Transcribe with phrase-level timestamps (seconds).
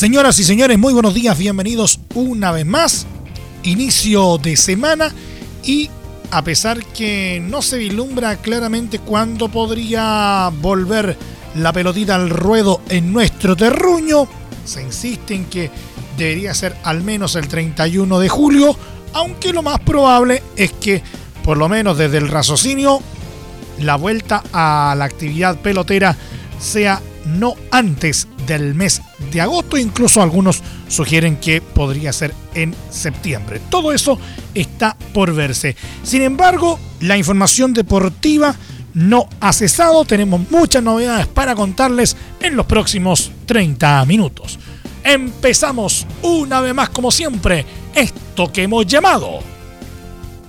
[0.00, 3.06] Señoras y señores, muy buenos días, bienvenidos una vez más.
[3.64, 5.12] Inicio de semana
[5.62, 5.90] y
[6.30, 11.18] a pesar que no se vislumbra claramente cuándo podría volver
[11.54, 14.26] la pelotita al ruedo en nuestro terruño,
[14.64, 15.70] se insiste en que
[16.16, 18.74] debería ser al menos el 31 de julio,
[19.12, 21.02] aunque lo más probable es que,
[21.44, 23.00] por lo menos desde el raciocinio,
[23.78, 26.16] la vuelta a la actividad pelotera
[26.58, 28.28] sea no antes
[28.58, 29.00] del mes
[29.30, 33.60] de agosto, incluso algunos sugieren que podría ser en septiembre.
[33.70, 34.18] Todo eso
[34.54, 35.76] está por verse.
[36.02, 38.54] Sin embargo, la información deportiva
[38.94, 44.58] no ha cesado, tenemos muchas novedades para contarles en los próximos 30 minutos.
[45.04, 49.40] Empezamos una vez más como siempre esto que hemos llamado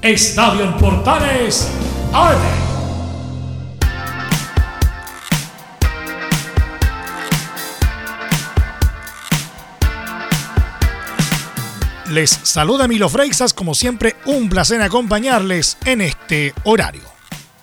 [0.02, 1.68] Estadio en Portales
[2.14, 2.70] AM.
[12.12, 17.03] Les saluda Milo Freixas, como siempre, un placer acompañarles en este horario.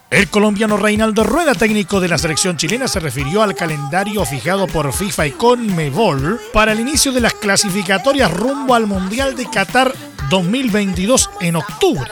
[0.08, 4.90] El colombiano Reinaldo Rueda, técnico de la selección chilena, se refirió al calendario fijado por
[4.94, 9.92] FIFA y Conmebol para el inicio de las clasificatorias rumbo al Mundial de Qatar
[10.30, 12.10] 2022 en octubre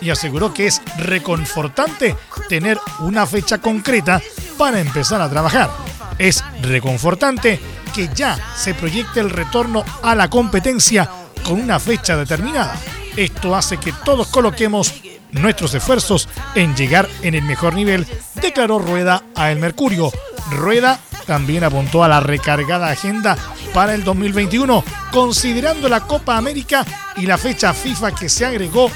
[0.00, 2.14] y aseguró que es reconfortante
[2.48, 4.22] tener una fecha concreta
[4.56, 5.70] para empezar a trabajar.
[6.16, 7.58] Es reconfortante
[7.92, 11.10] que ya se proyecte el retorno a la competencia
[11.46, 12.76] con una fecha determinada.
[13.16, 14.92] Esto hace que todos coloquemos
[15.30, 20.10] nuestros esfuerzos en llegar en el mejor nivel, declaró Rueda a El Mercurio.
[20.50, 23.36] Rueda también apuntó a la recargada agenda
[23.72, 26.84] para el 2021, considerando la Copa América
[27.16, 28.90] y la fecha FIFA que se agregó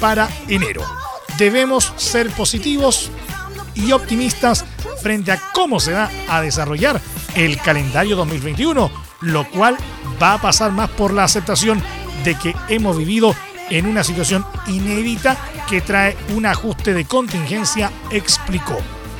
[0.00, 0.82] para enero.
[1.36, 3.10] Debemos ser positivos
[3.74, 4.64] y optimistas
[5.02, 7.00] frente a cómo se va a desarrollar
[7.34, 9.76] el calendario 2021, lo cual
[10.22, 11.82] va a pasar más por la aceptación
[12.24, 13.34] de que hemos vivido
[13.70, 15.36] en una situación inédita
[15.68, 18.78] que trae un ajuste de contingencia, explicó.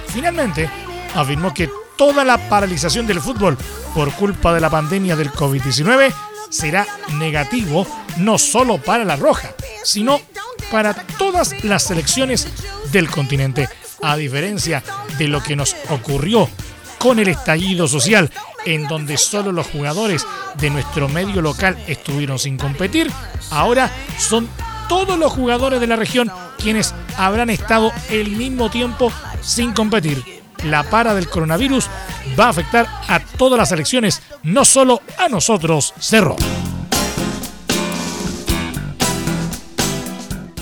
[0.08, 0.70] Finalmente,
[1.14, 3.58] afirmó que toda la paralización del fútbol
[3.94, 6.12] por culpa de la pandemia del COVID-19
[6.50, 7.86] será negativo
[8.18, 9.54] no solo para la Roja,
[9.84, 10.20] sino
[10.70, 12.48] para todas las selecciones
[12.90, 13.68] del continente,
[14.02, 14.82] a diferencia
[15.18, 16.48] de lo que nos ocurrió
[16.98, 18.30] con el estallido social
[18.68, 20.26] en donde solo los jugadores
[20.58, 23.10] de nuestro medio local estuvieron sin competir,
[23.50, 24.46] ahora son
[24.90, 30.22] todos los jugadores de la región quienes habrán estado el mismo tiempo sin competir.
[30.64, 31.86] La para del coronavirus
[32.38, 36.36] va a afectar a todas las elecciones, no solo a nosotros, Cerro.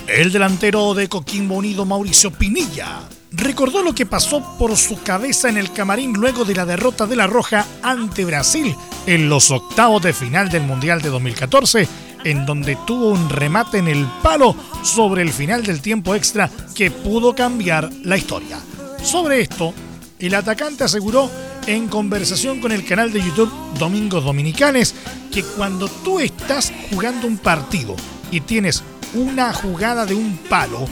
[0.06, 3.00] El delantero de Coquimbo Unido, Mauricio Pinilla,
[3.36, 7.16] recordó lo que pasó por su cabeza en el camarín luego de la derrota de
[7.16, 8.74] la Roja ante Brasil
[9.06, 11.86] en los octavos de final del Mundial de 2014,
[12.24, 16.90] en donde tuvo un remate en el palo sobre el final del tiempo extra que
[16.90, 18.58] pudo cambiar la historia.
[19.02, 19.74] Sobre esto,
[20.18, 21.30] el atacante aseguró
[21.66, 24.94] en conversación con el canal de YouTube Domingos Dominicanes
[25.30, 27.94] que cuando tú estás jugando un partido
[28.30, 28.82] y tienes
[29.14, 30.86] una jugada de un palo,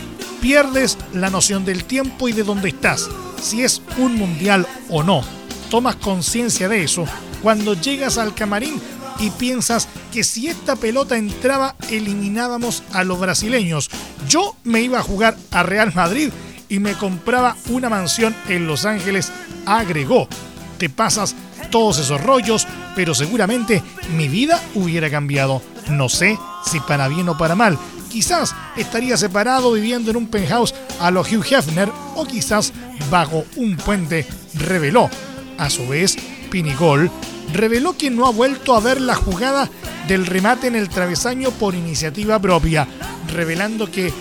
[0.44, 3.09] pierdes la noción del tiempo y de dónde estás,
[3.41, 5.22] si es un mundial o no.
[5.71, 7.06] Tomas conciencia de eso
[7.43, 8.78] cuando llegas al camarín
[9.19, 13.88] y piensas que si esta pelota entraba eliminábamos a los brasileños.
[14.28, 16.28] Yo me iba a jugar a Real Madrid
[16.69, 19.32] y me compraba una mansión en Los Ángeles,
[19.65, 20.28] agregó.
[20.76, 21.34] Te pasas
[21.71, 23.82] todos esos rollos, pero seguramente
[24.14, 25.62] mi vida hubiera cambiado.
[25.88, 26.38] No sé
[26.70, 27.79] si para bien o para mal,
[28.14, 32.72] quizás estaría separado viviendo en un penthouse a los Hugh Hefner o quizás
[33.11, 34.25] bajo un puente,
[34.55, 35.11] reveló.
[35.58, 36.16] A su vez,
[36.49, 37.11] Pinigol
[37.52, 39.69] reveló que no ha vuelto a ver la jugada
[40.06, 42.87] del remate en el travesaño por iniciativa propia,
[43.32, 44.12] revelando que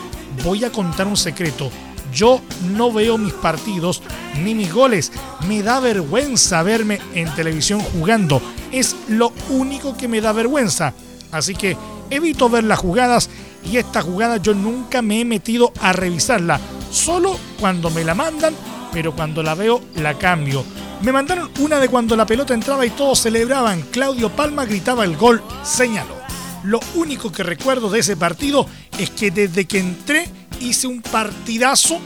[0.44, 1.70] voy a contar un secreto.
[2.12, 2.42] Yo
[2.76, 4.02] no veo mis partidos
[4.44, 5.12] ni mis goles.
[5.48, 8.42] Me da vergüenza verme en televisión jugando.
[8.72, 10.96] Es lo único que me da vergüenza.
[11.32, 11.78] Así que
[12.10, 13.30] evito ver las jugadas
[13.66, 16.60] y esta jugada yo nunca me he metido a revisarla,
[16.92, 18.54] solo cuando me la mandan,
[18.92, 20.64] pero cuando la veo la cambio.
[21.02, 23.82] Me mandaron una de cuando la pelota entraba y todos celebraban.
[23.92, 26.16] Claudio Palma gritaba el gol, señaló.
[26.64, 28.66] Lo único que recuerdo de ese partido
[28.98, 30.30] es que desde que entré
[30.62, 32.00] hice un partidazo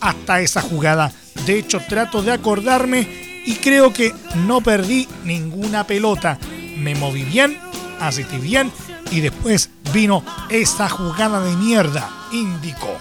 [0.00, 1.10] hasta esa jugada.
[1.46, 3.08] De hecho, trato de acordarme
[3.46, 4.12] y creo que
[4.46, 6.38] no perdí ninguna pelota.
[6.76, 7.58] Me moví bien,
[7.98, 8.70] asistí bien
[9.10, 12.98] y después vino esa jugada de mierda, indicó.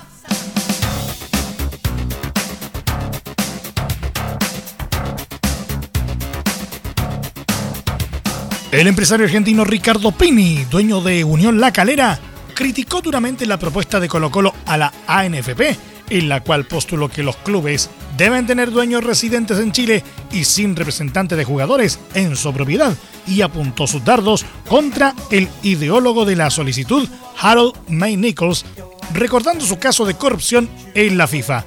[8.72, 12.20] El empresario argentino Ricardo Pini, dueño de Unión La Calera,
[12.54, 15.78] criticó duramente la propuesta de Colo Colo a la ANFP,
[16.10, 20.76] en la cual postuló que los clubes deben tener dueños residentes en Chile y sin
[20.76, 22.96] representante de jugadores en su propiedad,
[23.28, 27.08] y apuntó sus dardos contra el ideólogo de la solicitud,
[27.40, 28.66] Harold May Nichols,
[29.14, 31.66] recordando su caso de corrupción en la FIFA.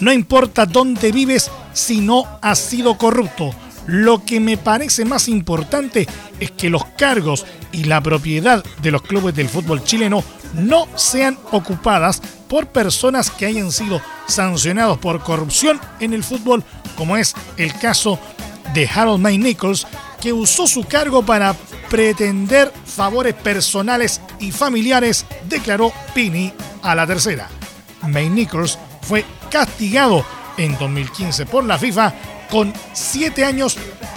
[0.00, 3.54] No importa dónde vives si no has sido corrupto
[3.86, 6.06] lo que me parece más importante
[6.40, 10.24] es que los cargos y la propiedad de los clubes del fútbol chileno
[10.54, 16.64] no sean ocupadas por personas que hayan sido sancionados por corrupción en el fútbol,
[16.96, 18.18] como es el caso
[18.74, 19.86] de Harold May Nichols,
[20.20, 21.54] que usó su cargo para
[21.90, 27.48] pretender favores personales y familiares, declaró Pini a la tercera.
[28.02, 30.24] May Nichols fue castigado
[30.56, 32.14] en 2015 por la FIFA
[32.50, 33.76] con siete años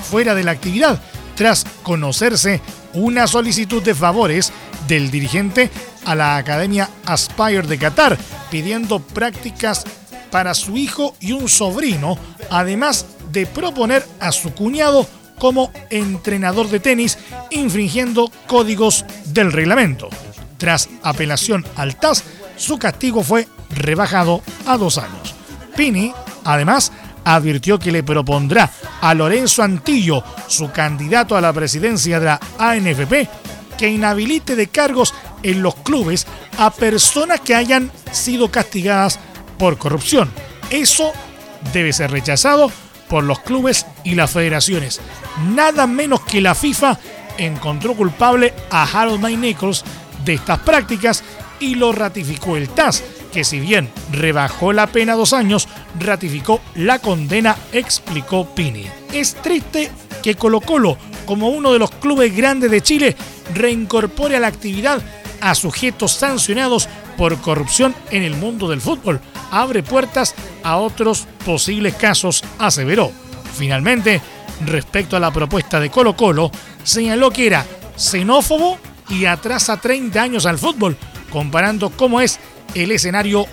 [0.10, 1.02] fuera de la actividad,
[1.36, 2.62] tras conocerse
[2.94, 4.52] una solicitud de favores
[4.88, 5.70] del dirigente
[6.06, 8.18] a la Academia Aspire de Qatar,
[8.50, 9.86] pidiendo prácticas
[10.31, 12.18] para su hijo y un sobrino,
[12.50, 17.18] además de proponer a su cuñado como entrenador de tenis,
[17.50, 20.10] infringiendo códigos del reglamento.
[20.58, 22.24] Tras apelación al TAS,
[22.58, 25.34] su castigo fue rebajado a dos años.
[25.75, 26.92] Pini, además,
[27.24, 28.69] advirtió que le propondrá
[29.01, 33.27] a Lorenzo Antillo, su candidato a la presidencia de la ANFP,
[33.77, 35.13] que inhabilite de cargos
[35.44, 36.27] en los clubes
[36.57, 39.19] a personas que hayan sido castigadas
[39.57, 40.30] por corrupción.
[40.69, 41.12] Eso
[41.74, 42.71] debe ser rechazado
[43.07, 45.01] por los clubes y las federaciones.
[45.50, 47.00] Nada menos que la FIFA
[47.38, 49.83] encontró culpable a Harold May Nichols
[50.25, 51.24] de estas prácticas
[51.60, 57.00] y lo ratificó el TAS, que si bien rebajó la pena dos años, ratificó la
[57.00, 58.86] condena, explicó Pini.
[59.13, 59.91] Es triste
[60.21, 63.15] que Colo Colo, como uno de los clubes grandes de Chile,
[63.53, 65.01] reincorpore a la actividad
[65.41, 69.19] a sujetos sancionados por corrupción en el mundo del fútbol.
[69.51, 73.12] Abre puertas a otros posibles casos, aseveró.
[73.56, 74.21] Finalmente,
[74.65, 76.51] respecto a la propuesta de Colo Colo,
[76.83, 77.65] señaló que era
[77.95, 78.77] xenófobo
[79.09, 80.97] y atrasa 30 años al fútbol,
[81.31, 82.39] comparando cómo es
[82.75, 83.45] el escenario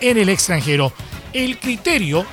[0.00, 0.92] en el extranjero.
[1.36, 2.24] El criterio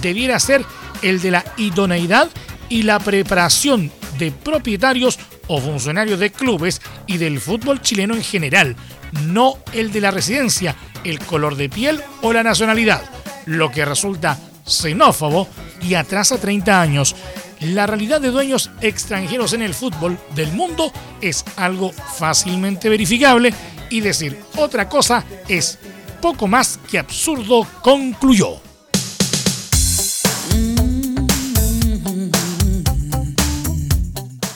[0.00, 0.64] debiera ser
[1.02, 2.28] el de la idoneidad
[2.68, 5.18] y la preparación de propietarios
[5.48, 8.76] o funcionarios de clubes y del fútbol chileno en general,
[9.24, 13.02] no el de la residencia, el color de piel o la nacionalidad,
[13.46, 15.48] lo que resulta xenófobo
[15.82, 17.16] y atrasa 30 años.
[17.62, 23.52] La realidad de dueños extranjeros en el fútbol del mundo es algo fácilmente verificable
[23.90, 25.80] y decir otra cosa es
[26.22, 28.60] poco más que absurdo, concluyó.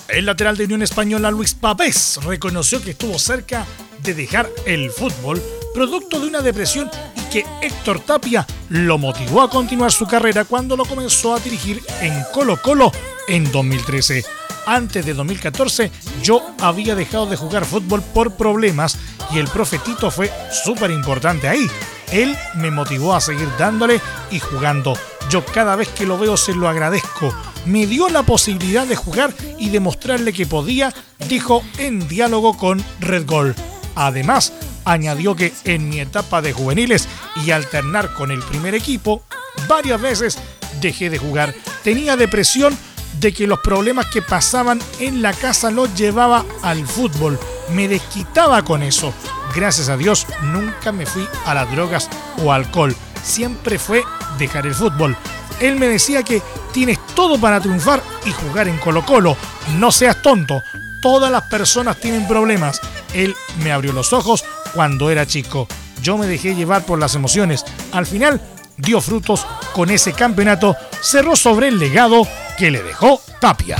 [0.08, 3.66] El lateral de Unión Española Luis Pavés reconoció que estuvo cerca
[4.02, 5.42] de dejar el fútbol
[5.74, 10.76] producto de una depresión y que Héctor Tapia lo motivó a continuar su carrera cuando
[10.76, 12.92] lo comenzó a dirigir en Colo Colo
[13.28, 15.90] en 2013 antes de 2014
[16.22, 18.98] yo había dejado de jugar fútbol por problemas
[19.32, 20.30] y el profetito fue
[20.64, 21.66] súper importante ahí.
[22.12, 24.94] Él me motivó a seguir dándole y jugando.
[25.30, 27.34] Yo cada vez que lo veo se lo agradezco.
[27.64, 30.94] Me dio la posibilidad de jugar y demostrarle que podía,
[31.28, 33.54] dijo en diálogo con Red Gol.
[33.96, 34.52] Además,
[34.84, 37.08] añadió que en mi etapa de juveniles
[37.44, 39.24] y alternar con el primer equipo,
[39.68, 40.38] varias veces
[40.80, 41.54] dejé de jugar.
[41.82, 42.76] Tenía depresión
[43.20, 47.38] de que los problemas que pasaban en la casa los llevaba al fútbol.
[47.70, 49.12] Me desquitaba con eso.
[49.54, 52.10] Gracias a Dios nunca me fui a las drogas
[52.42, 52.94] o alcohol.
[53.22, 54.02] Siempre fue
[54.38, 55.16] dejar el fútbol.
[55.60, 56.42] Él me decía que
[56.72, 59.36] tienes todo para triunfar y jugar en Colo Colo.
[59.78, 60.62] No seas tonto.
[61.00, 62.80] Todas las personas tienen problemas.
[63.14, 64.44] Él me abrió los ojos
[64.74, 65.66] cuando era chico.
[66.02, 67.64] Yo me dejé llevar por las emociones.
[67.92, 68.40] Al final
[68.76, 70.76] dio frutos con ese campeonato.
[71.00, 73.76] Cerró sobre el legado que le dejó Tapia.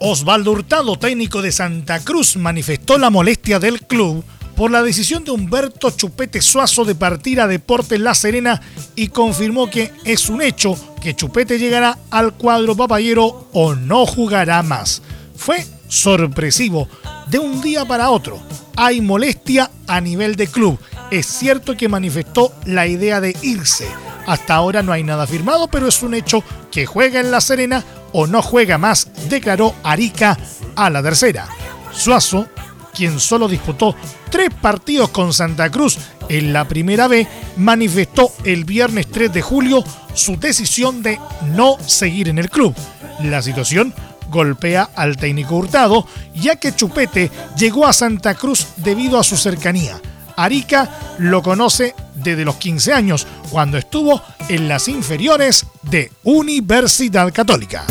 [0.00, 4.24] Osvaldo Hurtado, técnico de Santa Cruz, manifestó la molestia del club
[4.56, 8.60] por la decisión de Humberto Chupete Suazo de partir a Deportes La Serena
[8.94, 14.62] y confirmó que es un hecho que Chupete llegará al cuadro papayero o no jugará
[14.62, 15.02] más.
[15.36, 16.88] Fue sorpresivo
[17.28, 18.40] de un día para otro.
[18.76, 20.78] Hay molestia a nivel de club.
[21.10, 23.86] Es cierto que manifestó la idea de irse.
[24.26, 27.84] Hasta ahora no hay nada firmado, pero es un hecho que juega en La Serena
[28.12, 30.38] o no juega más, declaró Arica
[30.76, 31.46] a la tercera.
[31.92, 32.48] Suazo
[32.94, 33.94] quien solo disputó
[34.30, 37.26] tres partidos con Santa Cruz en la primera B,
[37.56, 41.18] manifestó el viernes 3 de julio su decisión de
[41.54, 42.74] no seguir en el club.
[43.22, 43.92] La situación
[44.34, 50.00] golpea al técnico Hurtado, ya que Chupete llegó a Santa Cruz debido a su cercanía.
[50.36, 57.84] Arica lo conoce desde los 15 años, cuando estuvo en las inferiores de Universidad Católica.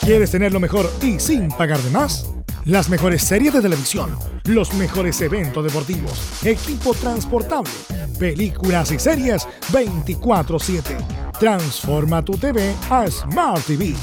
[0.00, 2.26] ¿Quieres tener lo mejor y sin pagar de más?
[2.64, 6.12] Las mejores series de televisión, los mejores eventos deportivos,
[6.44, 7.72] equipo transportable,
[8.18, 10.96] películas y series 24/7.
[11.38, 13.94] Transforma tu TV a Smart TV.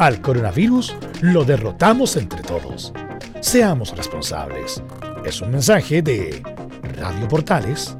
[0.00, 2.90] al coronavirus lo derrotamos entre todos.
[3.40, 4.82] Seamos responsables.
[5.26, 6.42] Es un mensaje de
[6.96, 7.94] Radio Portales,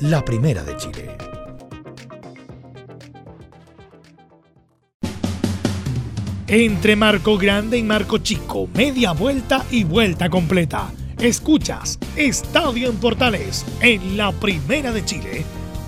[0.00, 1.10] la primera de Chile.
[6.46, 10.90] Entre Marco Grande y Marco Chico, media vuelta y vuelta completa.
[11.18, 15.44] Escuchas Estadio en Portales en la primera de Chile,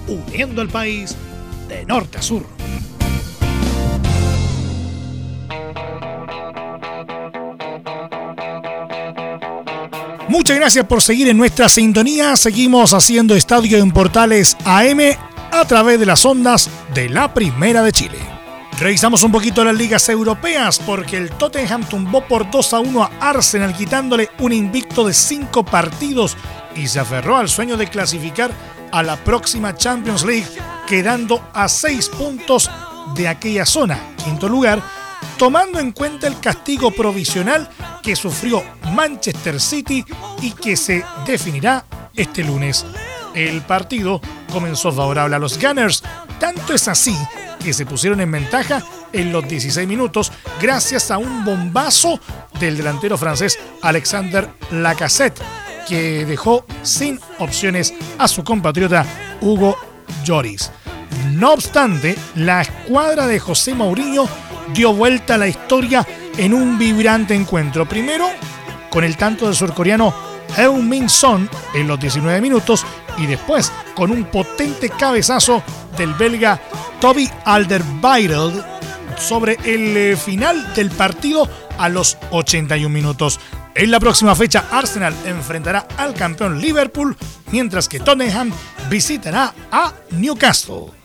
[0.09, 1.17] uniendo al país
[1.71, 2.54] de norte a sur.
[10.35, 12.37] Muchas gracias por seguir en nuestra sintonía.
[12.37, 14.99] Seguimos haciendo Estadio en Portales AM
[15.53, 18.19] a través de las ondas de la Primera de Chile.
[18.81, 23.11] Revisamos un poquito las ligas europeas porque el Tottenham tumbó por 2 a 1 a
[23.21, 26.37] Arsenal quitándole un invicto de 5 partidos
[26.75, 28.51] y se aferró al sueño de clasificar
[28.91, 30.49] a la próxima Champions League
[30.89, 32.69] quedando a 6 puntos
[33.15, 34.01] de aquella zona.
[34.25, 34.83] Quinto lugar
[35.39, 37.71] tomando en cuenta el castigo provisional
[38.05, 40.05] que sufrió Manchester City
[40.43, 42.85] y que se definirá este lunes.
[43.35, 44.21] El partido
[44.53, 46.03] comenzó favorable a los Gunners,
[46.39, 47.17] tanto es así
[47.63, 48.83] que se pusieron en ventaja
[49.13, 50.31] en los 16 minutos
[50.61, 52.21] gracias a un bombazo
[52.61, 55.41] del delantero francés Alexander Lacassette,
[55.89, 59.07] que dejó sin opciones a su compatriota
[59.41, 59.77] Hugo
[60.25, 60.71] Lloris.
[61.33, 64.29] No obstante, la escuadra de José Mourinho
[64.73, 66.07] dio vuelta a la historia
[66.37, 67.87] en un vibrante encuentro.
[67.87, 68.29] Primero,
[68.91, 70.15] con el tanto del surcoreano
[70.57, 72.85] Heung-Min Son en los 19 minutos
[73.19, 75.63] y después con un potente cabezazo
[75.97, 76.61] del belga
[77.01, 78.65] Toby Alderweireld
[79.19, 83.41] sobre el eh, final del partido a los 81 minutos.
[83.75, 87.17] En la próxima fecha, Arsenal enfrentará al campeón Liverpool,
[87.51, 88.53] mientras que Tottenham
[88.89, 91.04] visitará a Newcastle.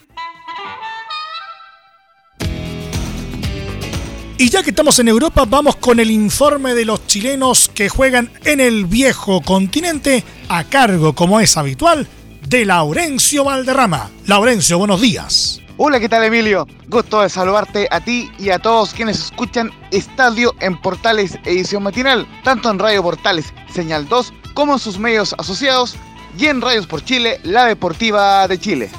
[4.42, 8.32] Y ya que estamos en Europa, vamos con el informe de los chilenos que juegan
[8.46, 12.08] en el viejo continente a cargo, como es habitual,
[12.48, 14.10] de Laurencio Valderrama.
[14.28, 15.60] Laurencio, buenos días.
[15.76, 16.66] Hola, ¿qué tal Emilio?
[16.88, 22.26] Gusto de saludarte a ti y a todos quienes escuchan Estadio en Portales edición matinal,
[22.46, 25.98] tanto en Radio Portales Señal 2 como en sus medios asociados
[26.38, 28.90] y en Radios por Chile, la Deportiva de Chile.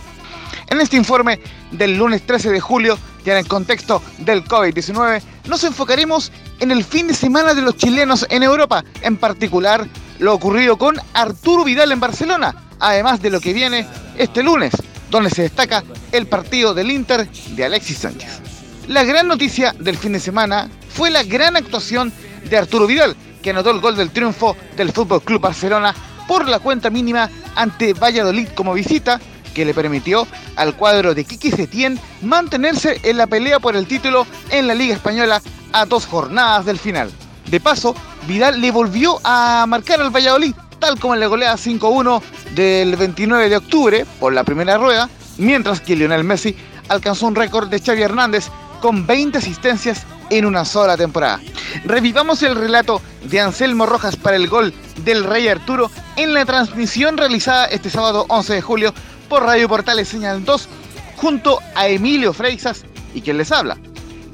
[0.68, 5.64] En este informe del lunes 13 de julio y en el contexto del COVID-19, nos
[5.64, 9.86] enfocaremos en el fin de semana de los chilenos en Europa, en particular
[10.18, 13.86] lo ocurrido con Arturo Vidal en Barcelona, además de lo que viene
[14.16, 14.72] este lunes,
[15.10, 18.40] donde se destaca el partido del Inter de Alexis Sánchez.
[18.88, 22.12] La gran noticia del fin de semana fue la gran actuación
[22.48, 25.94] de Arturo Vidal, que anotó el gol del triunfo del Fútbol Club Barcelona
[26.26, 29.20] por la cuenta mínima ante Valladolid como visita
[29.54, 30.26] que le permitió
[30.57, 34.95] al cuadro de Kiki Setién mantenerse en la pelea por el título en la Liga
[34.95, 35.42] Española
[35.73, 37.11] a dos jornadas del final.
[37.50, 37.95] De paso,
[38.26, 42.23] Vidal le volvió a marcar al Valladolid, tal como en la goleada 5-1
[42.54, 46.54] del 29 de octubre por la primera rueda, mientras que Lionel Messi
[46.88, 48.49] alcanzó un récord de Xavi Hernández
[48.80, 51.40] con 20 asistencias en una sola temporada.
[51.85, 54.73] Revivamos el relato de Anselmo Rojas para el gol
[55.04, 58.95] del Rey Arturo en la transmisión realizada este sábado 11 de julio
[59.30, 60.68] por Radio Portales Señal 2
[61.16, 62.84] junto a Emilio Freixas
[63.14, 63.78] y quien les habla.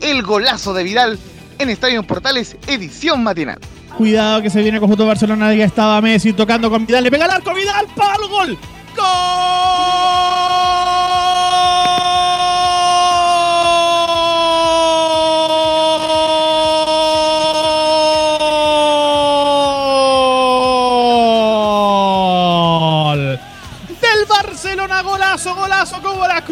[0.01, 1.19] El golazo de Vidal
[1.59, 3.59] en Estadio Portales edición matinal.
[3.97, 7.31] Cuidado que se viene conjunto Barcelona, ya estaba Messi tocando con Vidal, le pega el
[7.31, 8.59] arco, Vidal, el gol.
[8.97, 10.46] ¡Gol!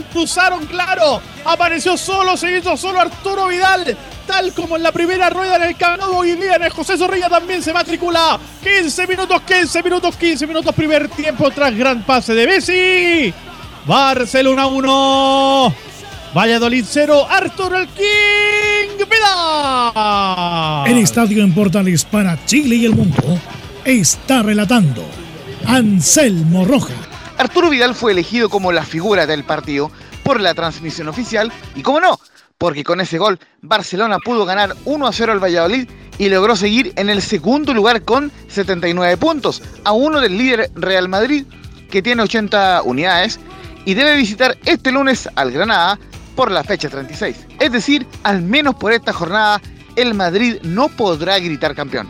[0.03, 1.21] Cruzaron, claro.
[1.45, 3.97] Apareció solo, se hizo solo Arturo Vidal
[4.27, 6.97] tal como en la primera rueda en el Camp Nou hoy día en el José
[6.97, 8.39] Zorrilla también se matricula.
[8.63, 13.35] 15 minutos, 15 minutos, 15 minutos primer tiempo tras gran pase de Messi.
[13.87, 15.75] Barcelona 1
[16.35, 20.87] Valladolid 0 Arturo el King Vidal.
[20.87, 23.39] El estadio en Portales para Chile y el mundo
[23.85, 25.05] está relatando.
[25.67, 29.91] Anselmo Roja Arturo Vidal fue elegido como la figura del partido
[30.23, 32.19] por la transmisión oficial y como no,
[32.59, 36.93] porque con ese gol Barcelona pudo ganar 1 a 0 al Valladolid y logró seguir
[36.97, 41.45] en el segundo lugar con 79 puntos, a uno del líder Real Madrid,
[41.91, 43.41] que tiene 80 unidades,
[43.85, 45.99] y debe visitar este lunes al Granada
[46.37, 47.47] por la fecha 36.
[47.59, 49.61] Es decir, al menos por esta jornada,
[49.97, 52.09] el Madrid no podrá gritar campeón.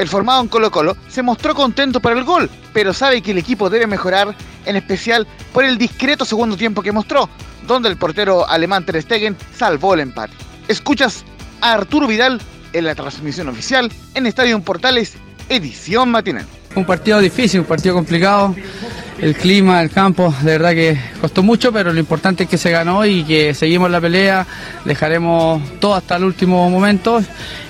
[0.00, 3.38] El formado en Colo Colo se mostró contento por el gol, pero sabe que el
[3.38, 4.34] equipo debe mejorar,
[4.64, 7.28] en especial por el discreto segundo tiempo que mostró,
[7.66, 10.32] donde el portero alemán Ter Stegen salvó el empate.
[10.68, 11.22] Escuchas
[11.60, 12.40] a Arturo Vidal
[12.72, 15.16] en la transmisión oficial en Estadio Portales,
[15.50, 16.46] edición matinal.
[16.74, 18.54] Un partido difícil, un partido complicado.
[19.18, 22.70] El clima, el campo, de verdad que costó mucho, pero lo importante es que se
[22.70, 24.46] ganó y que seguimos la pelea.
[24.84, 27.22] Dejaremos todo hasta el último momento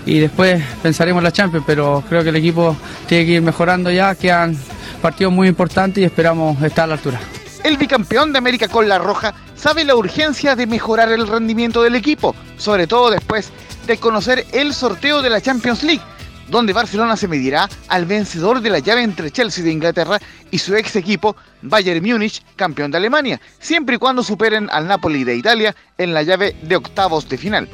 [0.06, 2.76] y después pensaremos la Champions, pero creo que el equipo
[3.08, 4.14] tiene que ir mejorando ya.
[4.14, 4.56] Quedan
[5.02, 7.18] partidos muy importantes y esperamos estar a la altura.
[7.64, 11.96] El bicampeón de América con la Roja sabe la urgencia de mejorar el rendimiento del
[11.96, 13.50] equipo, sobre todo después
[13.86, 16.02] de conocer el sorteo de la Champions League,
[16.50, 20.18] donde Barcelona se medirá al vencedor de la llave entre Chelsea de Inglaterra
[20.50, 25.24] y su ex equipo Bayern Múnich, campeón de Alemania, siempre y cuando superen al Napoli
[25.24, 27.68] de Italia en la llave de octavos de final.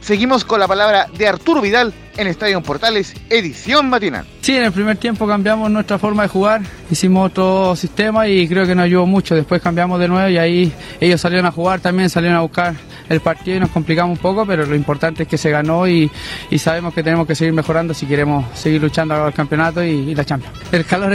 [0.00, 4.26] Seguimos con la palabra de Arturo Vidal en Estadio Portales, edición matinal.
[4.40, 8.66] Sí, en el primer tiempo cambiamos nuestra forma de jugar, hicimos otro sistema y creo
[8.66, 9.34] que nos ayudó mucho.
[9.34, 12.74] Después cambiamos de nuevo y ahí ellos salieron a jugar también, salieron a buscar
[13.08, 16.10] el partido y nos complicamos un poco, pero lo importante es que se ganó y,
[16.58, 20.56] sabemos que tenemos que seguir mejorando si queremos seguir luchando al campeonato y, la Champions.
[20.72, 21.12] El calor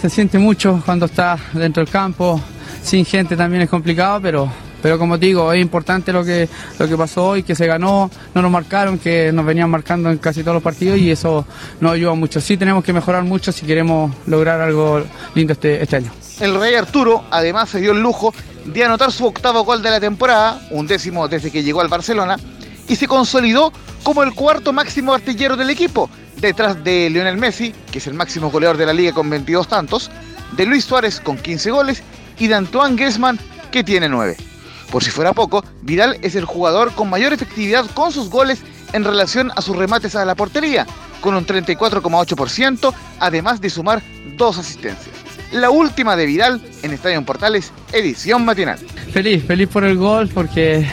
[0.00, 2.40] se siente mucho cuando está dentro del campo,
[2.82, 4.50] sin gente también es complicado, pero
[4.82, 8.42] pero como digo, es importante lo que, lo que pasó hoy, que se ganó, no
[8.42, 11.46] nos marcaron, que nos venían marcando en casi todos los partidos y eso
[11.80, 12.40] nos ayuda mucho.
[12.40, 15.02] Sí tenemos que mejorar mucho si queremos lograr algo
[15.34, 16.10] lindo este, este año.
[16.40, 18.32] El Rey Arturo además se dio el lujo
[18.64, 22.36] de anotar su octavo gol de la temporada, un décimo desde que llegó al Barcelona,
[22.88, 27.98] y se consolidó como el cuarto máximo artillero del equipo, detrás de Lionel Messi, que
[27.98, 30.10] es el máximo goleador de la liga con 22 tantos,
[30.56, 32.02] de Luis Suárez con 15 goles
[32.38, 33.38] y de Antoine Griezmann
[33.70, 34.49] que tiene 9.
[34.90, 39.04] Por si fuera poco, Vidal es el jugador con mayor efectividad con sus goles en
[39.04, 40.86] relación a sus remates a la portería,
[41.20, 44.02] con un 34,8%, además de sumar
[44.36, 45.14] dos asistencias.
[45.52, 48.78] La última de Vidal en Estadio Portales, edición matinal.
[49.12, 50.86] Feliz, feliz por el gol porque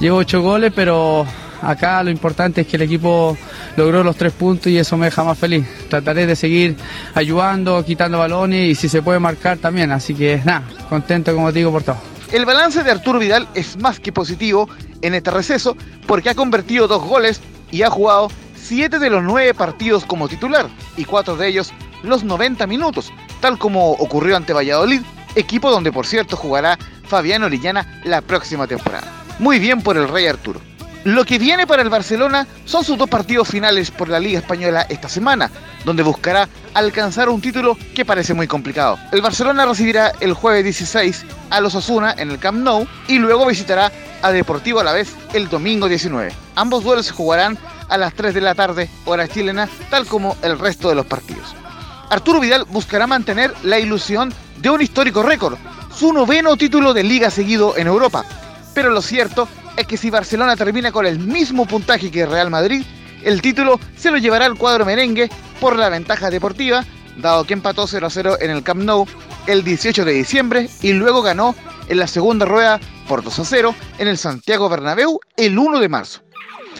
[0.00, 1.26] llevo ocho goles, pero
[1.62, 3.36] acá lo importante es que el equipo
[3.76, 5.66] logró los tres puntos y eso me deja más feliz.
[5.88, 6.76] Trataré de seguir
[7.14, 9.90] ayudando, quitando balones y si se puede marcar también.
[9.90, 11.98] Así que nada, contento como te digo por todo.
[12.32, 14.68] El balance de Arturo Vidal es más que positivo
[15.02, 17.40] en este receso porque ha convertido dos goles
[17.72, 21.72] y ha jugado siete de los nueve partidos como titular y cuatro de ellos
[22.04, 25.02] los 90 minutos, tal como ocurrió ante Valladolid,
[25.34, 29.08] equipo donde por cierto jugará Fabián Orellana la próxima temporada.
[29.40, 30.60] Muy bien por el Rey Arturo.
[31.04, 34.84] Lo que viene para el Barcelona son sus dos partidos finales por la Liga Española
[34.90, 35.50] esta semana,
[35.86, 38.98] donde buscará alcanzar un título que parece muy complicado.
[39.10, 43.46] El Barcelona recibirá el jueves 16 a los Asuna en el Camp Nou y luego
[43.46, 46.32] visitará a Deportivo a la vez el domingo 19.
[46.54, 47.56] Ambos duelos se jugarán
[47.88, 51.54] a las 3 de la tarde, hora chilena, tal como el resto de los partidos.
[52.10, 55.56] Arturo Vidal buscará mantener la ilusión de un histórico récord,
[55.96, 58.22] su noveno título de liga seguido en Europa.
[58.74, 62.84] Pero lo cierto es que si Barcelona termina con el mismo puntaje que Real Madrid,
[63.22, 65.28] el título se lo llevará el cuadro merengue
[65.60, 66.84] por la ventaja deportiva,
[67.16, 69.06] dado que empató 0 a 0 en el Camp Nou
[69.46, 71.54] el 18 de diciembre y luego ganó
[71.88, 75.88] en la segunda rueda por 2 a 0 en el Santiago Bernabéu el 1 de
[75.88, 76.22] marzo.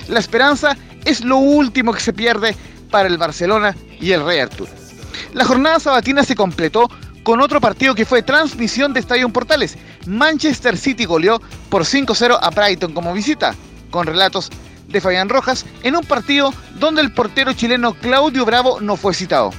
[0.08, 2.56] La esperanza es lo último que se pierde
[2.90, 4.70] para el Barcelona y el Rey Arturo.
[5.34, 6.88] La jornada sabatina se completó
[7.22, 9.76] con otro partido que fue transmisión de Estadio Portales.
[10.06, 13.54] Manchester City goleó por 5-0 a Brighton como visita,
[13.90, 14.50] con relatos
[14.88, 19.50] de Fabián Rojas, en un partido donde el portero chileno Claudio Bravo no fue citado.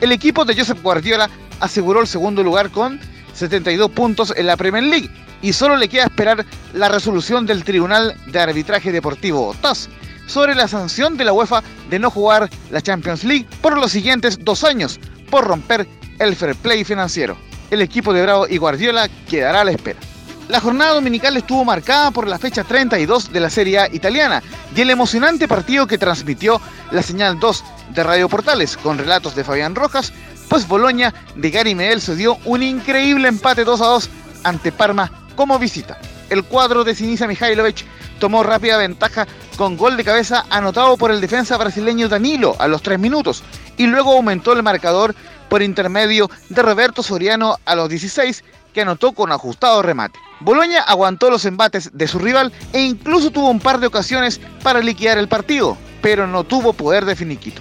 [0.00, 1.28] El equipo de Josep Guardiola
[1.60, 2.98] aseguró el segundo lugar con
[3.34, 5.10] 72 puntos en la Premier League
[5.42, 9.88] y solo le queda esperar la resolución del Tribunal de Arbitraje Deportivo TAS
[10.26, 14.38] sobre la sanción de la UEFA de no jugar la Champions League por los siguientes
[14.44, 15.86] dos años por romper
[16.18, 17.36] el fair play financiero.
[17.70, 20.00] El equipo de Bravo y Guardiola quedará a la espera.
[20.48, 24.42] La jornada dominical estuvo marcada por la fecha 32 de la Serie A italiana
[24.74, 29.44] y el emocionante partido que transmitió la señal 2 de Radio Portales con relatos de
[29.44, 30.12] Fabián Rojas,
[30.48, 34.10] pues Boloña de Gary Medel se dio un increíble empate 2 a 2
[34.42, 35.98] ante Parma como visita.
[36.28, 37.84] El cuadro de Sinisa Mihailovic
[38.18, 42.82] tomó rápida ventaja con gol de cabeza anotado por el defensa brasileño Danilo a los
[42.82, 43.44] 3 minutos
[43.76, 45.14] y luego aumentó el marcador
[45.50, 50.18] por intermedio de Roberto Soriano a los 16, que anotó con ajustado remate.
[50.38, 54.80] Boloña aguantó los embates de su rival e incluso tuvo un par de ocasiones para
[54.80, 57.60] liquidar el partido, pero no tuvo poder de finiquito.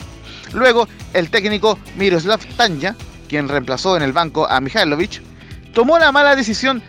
[0.54, 2.96] Luego, el técnico Miroslav Tanja,
[3.28, 5.22] quien reemplazó en el banco a Mihailovic,
[5.74, 6.82] tomó la mala decisión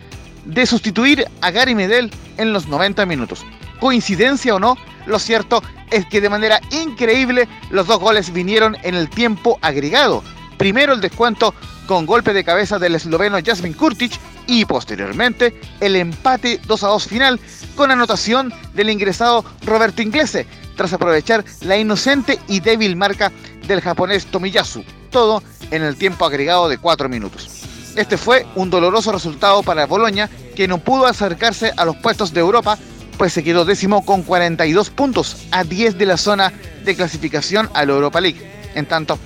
[0.45, 3.43] de sustituir a Gary Medel en los 90 minutos.
[3.79, 8.95] Coincidencia o no, lo cierto es que de manera increíble los dos goles vinieron en
[8.95, 10.23] el tiempo agregado,
[10.61, 11.55] Primero el descuento
[11.87, 14.11] con golpe de cabeza del esloveno Jasmin Kurtic
[14.45, 17.39] y posteriormente el empate 2 a 2 final
[17.75, 20.45] con anotación del ingresado Roberto Inglese
[20.77, 23.31] tras aprovechar la inocente y débil marca
[23.65, 27.65] del japonés Tomiyasu, todo en el tiempo agregado de 4 minutos.
[27.95, 32.41] Este fue un doloroso resultado para Boloña que no pudo acercarse a los puestos de
[32.41, 32.77] Europa
[33.17, 36.53] pues se quedó décimo con 42 puntos a 10 de la zona
[36.85, 38.51] de clasificación a la Europa League.
[38.75, 39.17] En tanto,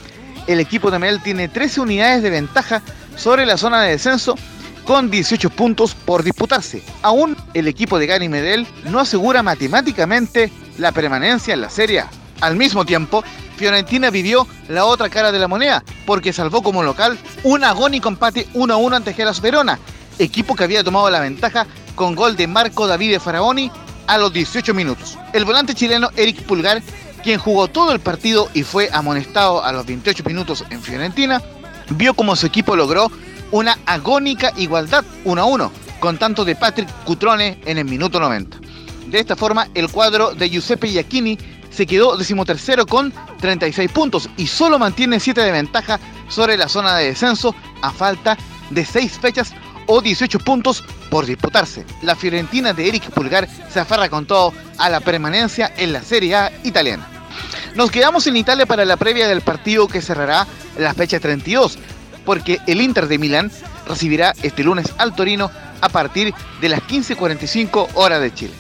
[0.48, 2.82] el equipo de Mel tiene 13 unidades de ventaja
[3.16, 4.36] sobre la zona de descenso
[4.86, 6.84] con 18 puntos por disputarse.
[7.02, 12.04] Aún el equipo de Gary Medel no asegura matemáticamente la permanencia en la Serie.
[12.42, 13.24] Al mismo tiempo,
[13.58, 18.48] Fiorentina vivió la otra cara de la moneda porque salvó como local un agónico empate
[18.54, 19.80] 1-1 ante Gelas Verona,
[20.20, 23.72] equipo que había tomado la ventaja con gol de Marco Davide Faraoni
[24.08, 25.18] a los 18 minutos.
[25.34, 26.82] El volante chileno Eric Pulgar
[27.26, 31.42] quien jugó todo el partido y fue amonestado a los 28 minutos en Fiorentina,
[31.90, 33.12] vio como su equipo logró
[33.50, 38.60] una agónica igualdad 1 a 1, con tanto de Patrick Cutrone en el minuto 90.
[39.08, 41.40] De esta forma, el cuadro de Giuseppe Iacchini
[41.72, 43.12] se quedó decimotercero con
[43.42, 48.38] 36 puntos y solo mantiene 7 de ventaja sobre la zona de descenso a falta
[48.70, 49.52] de 6 fechas
[49.88, 51.86] o 18 puntos por disputarse.
[52.04, 56.36] La Fiorentina de Eric Pulgar se aferra con todo a la permanencia en la Serie
[56.36, 57.15] A italiana.
[57.76, 61.78] Nos quedamos en Italia para la previa del partido que cerrará la fecha 32,
[62.24, 63.52] porque el Inter de Milán
[63.86, 68.54] recibirá este lunes al Torino a partir de las 15.45 horas de Chile.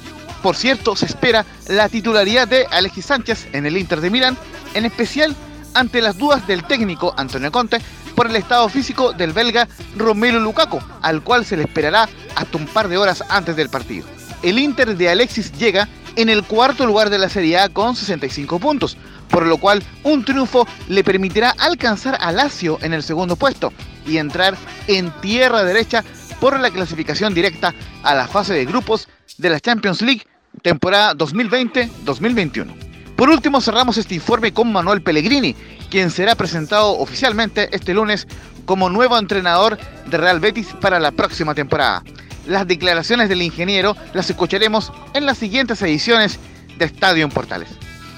[0.43, 4.37] Por cierto, se espera la titularidad de Alexis Sánchez en el Inter de Milán,
[4.73, 5.33] en especial
[5.73, 7.79] ante las dudas del técnico Antonio Conte
[8.15, 12.67] por el estado físico del belga Romelu Lukaku, al cual se le esperará hasta un
[12.67, 14.05] par de horas antes del partido.
[14.43, 18.59] El Inter de Alexis llega en el cuarto lugar de la Serie A con 65
[18.59, 18.97] puntos,
[19.29, 23.73] por lo cual un triunfo le permitirá alcanzar a Lazio en el segundo puesto
[24.07, 24.55] y entrar
[24.87, 26.03] en tierra derecha
[26.39, 27.73] por la clasificación directa
[28.03, 30.23] a la fase de grupos de la Champions League
[30.61, 32.67] temporada 2020-2021.
[33.15, 35.55] Por último, cerramos este informe con Manuel Pellegrini,
[35.89, 38.27] quien será presentado oficialmente este lunes
[38.65, 42.03] como nuevo entrenador de Real Betis para la próxima temporada.
[42.45, 46.39] Las declaraciones del ingeniero las escucharemos en las siguientes ediciones
[46.77, 47.69] de Estadio en Portales.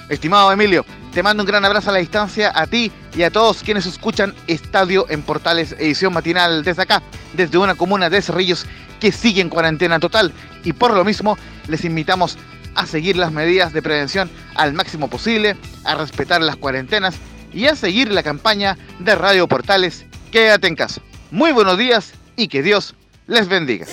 [0.09, 3.63] Estimado Emilio, te mando un gran abrazo a la distancia a ti y a todos
[3.63, 7.01] quienes escuchan Estadio en Portales, edición matinal desde acá,
[7.33, 8.65] desde una comuna de Cerrillos
[8.99, 11.37] que sigue en cuarentena total y por lo mismo
[11.67, 12.37] les invitamos
[12.75, 17.15] a seguir las medidas de prevención al máximo posible, a respetar las cuarentenas
[17.53, 21.01] y a seguir la campaña de Radio Portales Quédate en casa.
[21.31, 22.95] Muy buenos días y que Dios
[23.27, 23.85] les bendiga.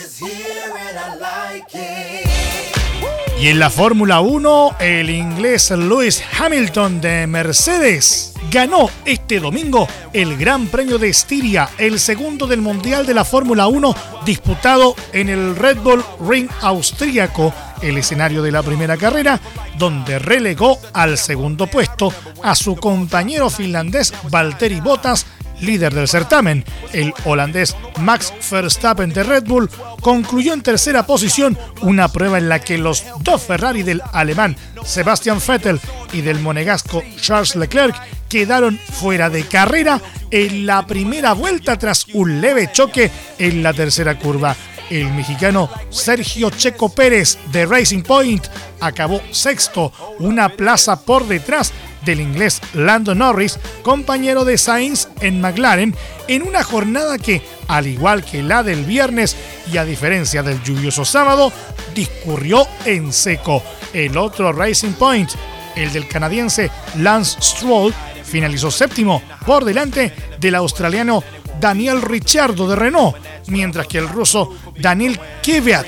[3.38, 10.36] Y en la Fórmula 1, el inglés Lewis Hamilton de Mercedes ganó este domingo el
[10.36, 13.94] Gran Premio de Estiria, el segundo del Mundial de la Fórmula 1
[14.24, 19.40] disputado en el Red Bull Ring austríaco, el escenario de la primera carrera,
[19.78, 25.26] donde relegó al segundo puesto a su compañero finlandés Valtteri Bottas
[25.60, 26.64] líder del certamen.
[26.92, 32.60] El holandés Max Verstappen de Red Bull concluyó en tercera posición una prueba en la
[32.60, 35.80] que los dos Ferrari del alemán Sebastian Vettel
[36.12, 37.96] y del monegasco Charles Leclerc
[38.28, 44.18] quedaron fuera de carrera en la primera vuelta tras un leve choque en la tercera
[44.18, 44.56] curva.
[44.90, 48.46] El mexicano Sergio Checo Pérez de Racing Point
[48.80, 51.72] acabó sexto, una plaza por detrás
[52.04, 55.94] del inglés Lando Norris, compañero de Sainz en McLaren,
[56.28, 59.36] en una jornada que, al igual que la del viernes
[59.72, 61.52] y a diferencia del lluvioso sábado,
[61.94, 63.62] discurrió en seco.
[63.92, 65.30] El otro Racing Point,
[65.76, 71.22] el del canadiense Lance Stroll, finalizó séptimo por delante del australiano
[71.60, 75.86] Daniel Ricciardo de Renault, mientras que el ruso Daniel Kvyat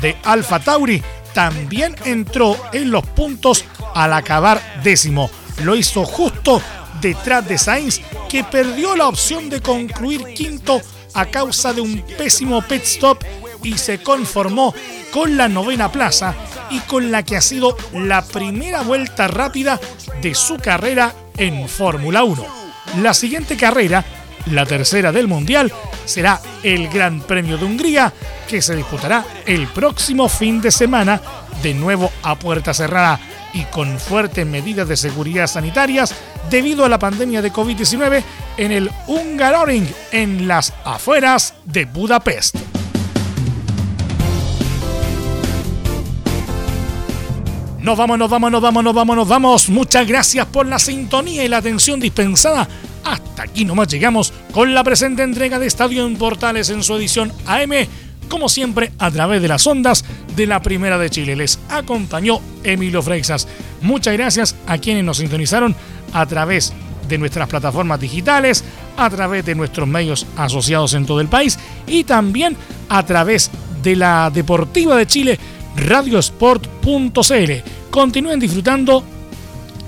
[0.00, 3.64] de Alfa Tauri también entró en los puntos
[3.98, 5.28] al acabar décimo.
[5.64, 6.62] Lo hizo justo
[7.00, 10.80] detrás de Sainz, que perdió la opción de concluir quinto
[11.14, 13.24] a causa de un pésimo pit stop
[13.64, 14.72] y se conformó
[15.12, 16.36] con la novena plaza
[16.70, 19.80] y con la que ha sido la primera vuelta rápida
[20.22, 22.46] de su carrera en Fórmula 1.
[23.02, 24.04] La siguiente carrera,
[24.46, 25.72] la tercera del Mundial,
[26.04, 28.12] será el Gran Premio de Hungría,
[28.46, 31.20] que se disputará el próximo fin de semana,
[31.62, 33.18] de nuevo a puerta cerrada
[33.58, 36.14] y con fuertes medidas de seguridad sanitarias
[36.48, 38.22] debido a la pandemia de COVID-19
[38.56, 42.56] en el Hungaroring, en las afueras de Budapest.
[47.80, 49.68] Nos vamos, nos vamos, nos vamos, nos vamos, nos vamos.
[49.70, 52.68] Muchas gracias por la sintonía y la atención dispensada.
[53.04, 57.32] Hasta aquí nomás llegamos con la presente entrega de Estadio en Portales en su edición
[57.46, 57.72] AM
[58.28, 60.04] como siempre, a través de las ondas
[60.36, 61.36] de la Primera de Chile.
[61.36, 63.48] Les acompañó Emilio Freixas.
[63.82, 65.74] Muchas gracias a quienes nos sintonizaron
[66.12, 66.72] a través
[67.08, 68.64] de nuestras plataformas digitales,
[68.96, 72.56] a través de nuestros medios asociados en todo el país y también
[72.88, 73.50] a través
[73.82, 75.38] de la Deportiva de Chile,
[75.76, 77.52] radiosport.cl.
[77.90, 79.02] Continúen disfrutando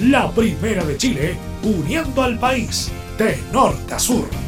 [0.00, 4.47] La primera de Chile, uniendo al país de norte a sur.